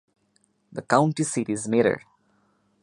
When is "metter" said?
1.67-2.01